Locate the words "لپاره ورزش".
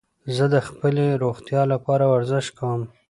1.73-2.45